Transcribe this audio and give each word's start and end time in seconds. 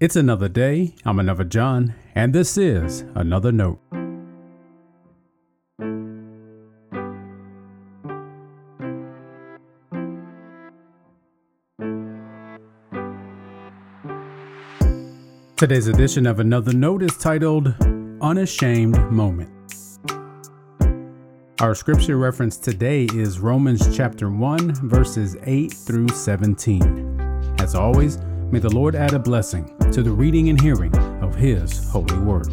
It's 0.00 0.16
another 0.16 0.48
day. 0.48 0.94
I'm 1.04 1.18
another 1.18 1.44
John, 1.44 1.94
and 2.14 2.32
this 2.32 2.56
is 2.56 3.02
another 3.14 3.52
note. 3.52 3.78
Today's 15.58 15.86
edition 15.86 16.26
of 16.26 16.40
Another 16.40 16.72
Note 16.72 17.02
is 17.02 17.18
titled 17.18 17.74
Unashamed 18.22 18.96
Moment. 19.12 19.52
Our 21.60 21.74
scripture 21.74 22.16
reference 22.16 22.56
today 22.56 23.04
is 23.12 23.38
Romans 23.38 23.94
chapter 23.94 24.30
1, 24.30 24.88
verses 24.88 25.36
8 25.42 25.70
through 25.70 26.08
17. 26.08 27.54
As 27.58 27.74
always, 27.74 28.16
may 28.50 28.60
the 28.60 28.70
Lord 28.70 28.94
add 28.94 29.12
a 29.12 29.18
blessing 29.18 29.76
to 29.92 30.04
the 30.04 30.10
reading 30.12 30.48
and 30.48 30.60
hearing 30.60 30.94
of 31.20 31.34
His 31.34 31.90
holy 31.90 32.16
word. 32.18 32.46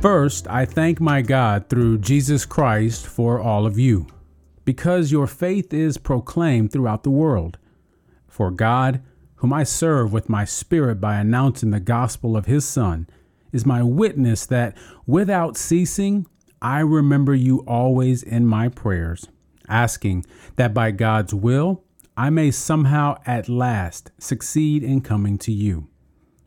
First, 0.00 0.46
I 0.46 0.64
thank 0.64 1.00
my 1.00 1.22
God 1.22 1.68
through 1.68 1.98
Jesus 1.98 2.46
Christ 2.46 3.04
for 3.04 3.40
all 3.40 3.66
of 3.66 3.80
you, 3.80 4.06
because 4.64 5.10
your 5.10 5.26
faith 5.26 5.74
is 5.74 5.98
proclaimed 5.98 6.70
throughout 6.70 7.02
the 7.02 7.10
world. 7.10 7.58
For 8.28 8.52
God, 8.52 9.02
whom 9.36 9.52
I 9.52 9.64
serve 9.64 10.12
with 10.12 10.28
my 10.28 10.44
spirit 10.44 11.00
by 11.00 11.16
announcing 11.16 11.70
the 11.70 11.80
gospel 11.80 12.36
of 12.36 12.46
his 12.46 12.64
Son, 12.64 13.08
is 13.50 13.66
my 13.66 13.82
witness 13.82 14.46
that 14.46 14.76
without 15.04 15.56
ceasing 15.56 16.26
I 16.62 16.78
remember 16.78 17.34
you 17.34 17.58
always 17.66 18.22
in 18.22 18.46
my 18.46 18.68
prayers 18.68 19.26
asking 19.70 20.26
that 20.56 20.74
by 20.74 20.90
God's 20.90 21.32
will 21.32 21.84
I 22.16 22.28
may 22.28 22.50
somehow 22.50 23.18
at 23.24 23.48
last 23.48 24.10
succeed 24.18 24.82
in 24.82 25.00
coming 25.00 25.38
to 25.38 25.52
you. 25.52 25.88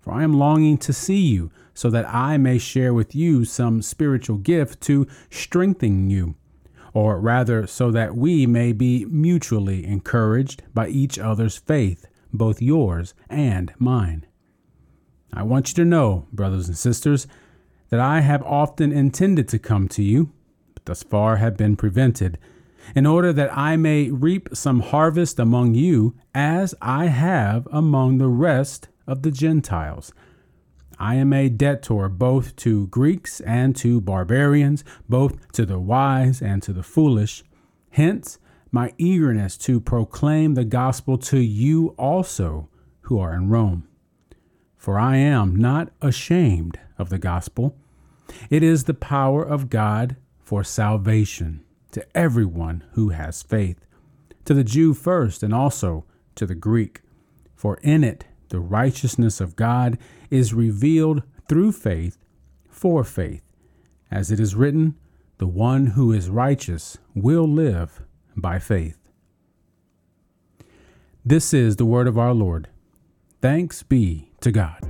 For 0.00 0.14
I 0.14 0.22
am 0.22 0.32
longing 0.32 0.78
to 0.78 0.94
see 0.94 1.20
you, 1.20 1.50
so 1.74 1.90
that 1.90 2.08
I 2.08 2.38
may 2.38 2.56
share 2.56 2.94
with 2.94 3.14
you 3.14 3.44
some 3.44 3.82
spiritual 3.82 4.38
gift 4.38 4.80
to 4.84 5.06
strengthen 5.30 6.08
you, 6.08 6.36
or 6.94 7.20
rather, 7.20 7.66
so 7.66 7.90
that 7.90 8.16
we 8.16 8.46
may 8.46 8.72
be 8.72 9.04
mutually 9.04 9.84
encouraged 9.84 10.62
by 10.72 10.88
each 10.88 11.18
other's 11.18 11.58
faith, 11.58 12.06
both 12.32 12.62
yours 12.62 13.12
and 13.28 13.72
mine. 13.78 14.24
I 15.34 15.42
want 15.42 15.68
you 15.68 15.74
to 15.74 15.84
know, 15.84 16.26
brothers 16.32 16.68
and 16.68 16.78
sisters, 16.78 17.26
that 17.90 18.00
I 18.00 18.20
have 18.20 18.42
often 18.44 18.90
intended 18.90 19.48
to 19.48 19.58
come 19.58 19.86
to 19.88 20.02
you, 20.02 20.32
but 20.72 20.86
thus 20.86 21.02
far 21.02 21.36
have 21.36 21.56
been 21.58 21.76
prevented 21.76 22.38
in 22.94 23.06
order 23.06 23.32
that 23.32 23.56
I 23.56 23.76
may 23.76 24.10
reap 24.10 24.48
some 24.52 24.80
harvest 24.80 25.38
among 25.38 25.74
you, 25.74 26.14
as 26.34 26.74
I 26.80 27.06
have 27.06 27.66
among 27.70 28.18
the 28.18 28.28
rest 28.28 28.88
of 29.06 29.22
the 29.22 29.30
Gentiles. 29.30 30.12
I 30.98 31.14
am 31.14 31.32
a 31.32 31.48
debtor 31.48 32.08
both 32.08 32.56
to 32.56 32.88
Greeks 32.88 33.40
and 33.40 33.76
to 33.76 34.00
barbarians, 34.00 34.84
both 35.08 35.52
to 35.52 35.64
the 35.64 35.78
wise 35.78 36.42
and 36.42 36.62
to 36.64 36.72
the 36.72 36.82
foolish. 36.82 37.44
Hence, 37.90 38.38
my 38.72 38.92
eagerness 38.98 39.56
to 39.58 39.80
proclaim 39.80 40.54
the 40.54 40.64
gospel 40.64 41.16
to 41.18 41.38
you 41.38 41.94
also 41.96 42.68
who 43.02 43.18
are 43.18 43.32
in 43.32 43.48
Rome. 43.48 43.88
For 44.76 44.98
I 44.98 45.16
am 45.16 45.56
not 45.56 45.90
ashamed 46.02 46.78
of 46.98 47.08
the 47.08 47.18
gospel. 47.18 47.76
It 48.50 48.62
is 48.62 48.84
the 48.84 48.94
power 48.94 49.42
of 49.42 49.70
God 49.70 50.16
for 50.40 50.64
salvation 50.64 51.64
to 51.92 52.04
everyone 52.16 52.84
who 52.92 53.10
has 53.10 53.42
faith, 53.42 53.84
to 54.44 54.54
the 54.54 54.64
Jew 54.64 54.94
first 54.94 55.42
and 55.42 55.54
also 55.54 56.04
to 56.34 56.46
the 56.46 56.54
Greek. 56.54 57.00
For 57.54 57.78
in 57.82 58.04
it 58.04 58.26
the 58.48 58.60
righteousness 58.60 59.40
of 59.40 59.56
God 59.56 59.98
is 60.30 60.54
revealed 60.54 61.22
through 61.48 61.72
faith 61.72 62.18
for 62.68 63.04
faith. 63.04 63.42
As 64.10 64.30
it 64.30 64.40
is 64.40 64.54
written, 64.54 64.96
the 65.38 65.46
one 65.46 65.86
who 65.88 66.12
is 66.12 66.30
righteous 66.30 66.98
will 67.14 67.46
live 67.46 68.02
by 68.36 68.58
faith. 68.58 68.98
This 71.24 71.52
is 71.52 71.76
the 71.76 71.84
word 71.84 72.06
of 72.06 72.16
our 72.16 72.32
Lord. 72.32 72.68
Thanks 73.42 73.82
be 73.82 74.30
to 74.40 74.50
God. 74.50 74.87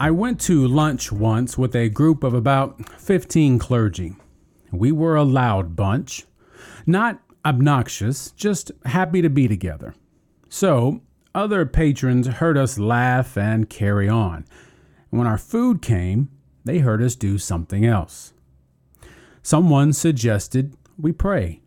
I 0.00 0.12
went 0.12 0.40
to 0.42 0.64
lunch 0.64 1.10
once 1.10 1.58
with 1.58 1.74
a 1.74 1.88
group 1.88 2.22
of 2.22 2.32
about 2.32 2.88
15 3.00 3.58
clergy. 3.58 4.14
We 4.70 4.92
were 4.92 5.16
a 5.16 5.24
loud 5.24 5.74
bunch, 5.74 6.24
not 6.86 7.20
obnoxious, 7.44 8.30
just 8.30 8.70
happy 8.84 9.22
to 9.22 9.28
be 9.28 9.48
together. 9.48 9.96
So, 10.48 11.00
other 11.34 11.66
patrons 11.66 12.28
heard 12.28 12.56
us 12.56 12.78
laugh 12.78 13.36
and 13.36 13.68
carry 13.68 14.08
on. 14.08 14.44
When 15.10 15.26
our 15.26 15.36
food 15.36 15.82
came, 15.82 16.28
they 16.64 16.78
heard 16.78 17.02
us 17.02 17.16
do 17.16 17.36
something 17.36 17.84
else. 17.84 18.32
Someone 19.42 19.92
suggested 19.92 20.76
we 20.96 21.10
pray. 21.10 21.60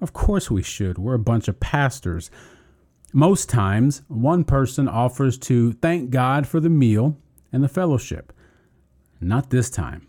Of 0.00 0.12
course 0.12 0.52
we 0.52 0.62
should. 0.62 0.98
We're 0.98 1.14
a 1.14 1.18
bunch 1.18 1.48
of 1.48 1.58
pastors. 1.58 2.30
Most 3.12 3.48
times, 3.48 4.02
one 4.06 4.44
person 4.44 4.86
offers 4.86 5.36
to 5.38 5.72
thank 5.72 6.10
God 6.10 6.46
for 6.46 6.60
the 6.60 6.70
meal 6.70 7.16
and 7.52 7.62
the 7.62 7.68
fellowship. 7.68 8.32
Not 9.20 9.50
this 9.50 9.70
time. 9.70 10.06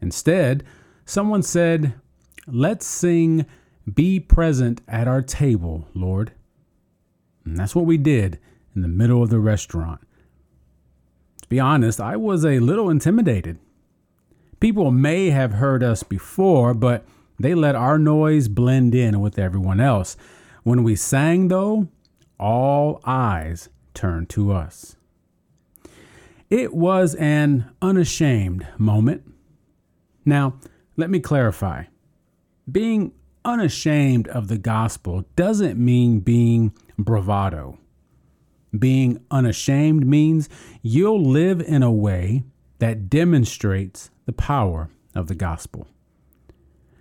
Instead, 0.00 0.64
someone 1.04 1.42
said, 1.42 1.94
Let's 2.46 2.86
sing 2.86 3.46
Be 3.92 4.20
Present 4.20 4.82
at 4.86 5.08
Our 5.08 5.22
Table, 5.22 5.88
Lord. 5.94 6.32
And 7.44 7.56
that's 7.56 7.74
what 7.74 7.86
we 7.86 7.96
did 7.96 8.38
in 8.74 8.82
the 8.82 8.88
middle 8.88 9.22
of 9.22 9.30
the 9.30 9.40
restaurant. 9.40 10.00
To 11.42 11.48
be 11.48 11.60
honest, 11.60 12.00
I 12.00 12.16
was 12.16 12.44
a 12.44 12.58
little 12.58 12.90
intimidated. 12.90 13.58
People 14.60 14.90
may 14.90 15.30
have 15.30 15.52
heard 15.52 15.82
us 15.82 16.02
before, 16.02 16.74
but 16.74 17.04
they 17.38 17.54
let 17.54 17.74
our 17.74 17.98
noise 17.98 18.48
blend 18.48 18.94
in 18.94 19.20
with 19.20 19.38
everyone 19.38 19.80
else. 19.80 20.16
When 20.62 20.82
we 20.82 20.96
sang, 20.96 21.48
though, 21.48 21.88
all 22.38 23.00
eyes 23.04 23.68
turned 23.94 24.28
to 24.30 24.52
us. 24.52 24.96
It 26.50 26.74
was 26.74 27.16
an 27.16 27.70
unashamed 27.82 28.68
moment. 28.78 29.22
Now, 30.24 30.54
let 30.96 31.10
me 31.10 31.18
clarify. 31.18 31.84
Being 32.70 33.12
unashamed 33.44 34.28
of 34.28 34.46
the 34.48 34.58
gospel 34.58 35.24
doesn't 35.34 35.78
mean 35.78 36.20
being 36.20 36.72
bravado. 36.98 37.78
Being 38.76 39.24
unashamed 39.30 40.06
means 40.06 40.48
you'll 40.82 41.22
live 41.22 41.60
in 41.60 41.82
a 41.82 41.92
way 41.92 42.44
that 42.78 43.08
demonstrates 43.10 44.10
the 44.26 44.32
power 44.32 44.90
of 45.14 45.26
the 45.26 45.34
gospel. 45.34 45.88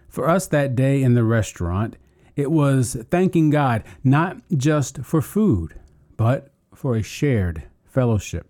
For 0.08 0.30
us 0.30 0.48
that 0.48 0.76
day 0.76 1.04
in 1.04 1.14
the 1.14 1.24
restaurant, 1.24 1.98
it 2.36 2.50
was 2.50 2.96
thanking 3.12 3.50
God 3.52 3.84
not 4.04 4.38
just 4.56 5.00
for 5.00 5.22
food, 5.22 5.80
but 6.18 6.52
for 6.74 6.96
a 6.96 7.04
shared 7.04 7.64
fellowship. 7.86 8.50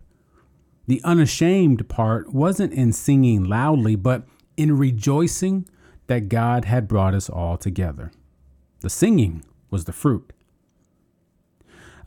The 0.88 1.02
unashamed 1.04 1.88
part 1.90 2.34
wasn't 2.34 2.74
in 2.74 2.94
singing 2.94 3.44
loudly, 3.44 3.96
but 3.96 4.28
in 4.56 4.78
rejoicing 4.78 5.68
that 6.08 6.30
God 6.30 6.66
had 6.66 6.88
brought 6.88 7.14
us 7.14 7.30
all 7.30 7.58
together. 7.58 8.12
The 8.82 8.90
singing 8.90 9.44
was 9.72 9.86
the 9.86 9.94
fruit. 9.94 10.32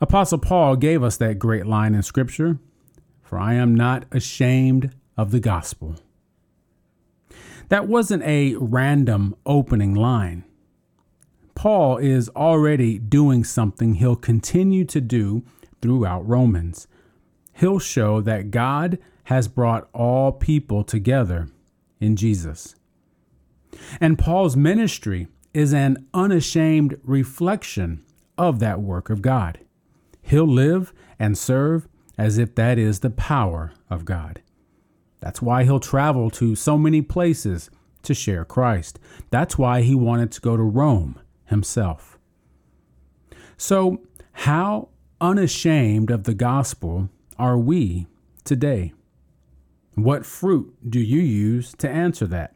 Apostle 0.01 0.37
Paul 0.37 0.77
gave 0.77 1.03
us 1.03 1.17
that 1.17 1.39
great 1.39 1.65
line 1.65 1.93
in 1.93 2.03
Scripture 2.03 2.57
For 3.21 3.37
I 3.37 3.55
am 3.55 3.75
not 3.75 4.05
ashamed 4.11 4.95
of 5.17 5.31
the 5.31 5.41
gospel. 5.41 5.95
That 7.67 7.87
wasn't 7.87 8.23
a 8.23 8.55
random 8.55 9.35
opening 9.45 9.93
line. 9.93 10.45
Paul 11.53 11.97
is 11.97 12.29
already 12.29 12.97
doing 12.97 13.43
something 13.43 13.95
he'll 13.95 14.15
continue 14.15 14.85
to 14.85 15.01
do 15.01 15.43
throughout 15.81 16.27
Romans 16.27 16.87
he'll 17.59 17.79
show 17.79 18.21
that 18.21 18.51
God 18.51 18.97
has 19.25 19.47
brought 19.47 19.89
all 19.93 20.31
people 20.31 20.83
together 20.83 21.49
in 21.99 22.15
Jesus. 22.15 22.75
And 23.99 24.17
Paul's 24.17 24.55
ministry 24.55 25.27
is 25.53 25.73
an 25.73 26.07
unashamed 26.13 26.99
reflection 27.03 28.03
of 28.37 28.59
that 28.59 28.81
work 28.81 29.09
of 29.09 29.21
God. 29.21 29.59
He'll 30.21 30.47
live 30.47 30.93
and 31.19 31.37
serve 31.37 31.87
as 32.17 32.37
if 32.37 32.55
that 32.55 32.77
is 32.77 32.99
the 32.99 33.09
power 33.09 33.73
of 33.89 34.05
God. 34.05 34.41
That's 35.19 35.41
why 35.41 35.65
he'll 35.65 35.79
travel 35.79 36.29
to 36.31 36.55
so 36.55 36.77
many 36.77 37.01
places 37.01 37.69
to 38.03 38.13
share 38.13 38.45
Christ. 38.45 38.99
That's 39.29 39.57
why 39.57 39.81
he 39.81 39.95
wanted 39.95 40.31
to 40.31 40.41
go 40.41 40.55
to 40.55 40.63
Rome 40.63 41.19
himself. 41.45 42.17
So, 43.57 44.01
how 44.31 44.89
unashamed 45.19 46.09
of 46.09 46.23
the 46.23 46.33
gospel 46.33 47.09
are 47.39 47.57
we 47.57 48.05
today? 48.43 48.93
What 49.95 50.25
fruit 50.25 50.75
do 50.87 50.99
you 50.99 51.21
use 51.21 51.73
to 51.77 51.89
answer 51.89 52.27
that? 52.27 52.55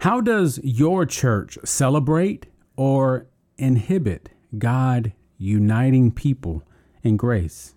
How 0.00 0.20
does 0.20 0.58
your 0.62 1.04
church 1.04 1.58
celebrate 1.64 2.46
or 2.76 3.26
inhibit 3.58 4.30
God 4.56 5.12
uniting 5.36 6.10
people 6.10 6.62
in 7.02 7.16
grace? 7.16 7.74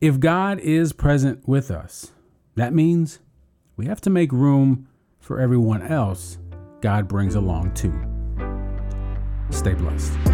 If 0.00 0.20
God 0.20 0.58
is 0.60 0.92
present 0.92 1.46
with 1.46 1.70
us, 1.70 2.12
that 2.56 2.74
means 2.74 3.20
we 3.76 3.86
have 3.86 4.00
to 4.02 4.10
make 4.10 4.32
room 4.32 4.88
for 5.20 5.40
everyone 5.40 5.82
else 5.82 6.38
God 6.80 7.08
brings 7.08 7.34
along 7.34 7.72
too. 7.74 7.94
Stay 9.50 9.74
blessed. 9.74 10.33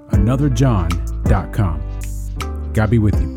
anotherjohn.com. 0.21 1.81
God 2.73 2.89
be 2.89 2.99
with 2.99 3.19
you. 3.21 3.30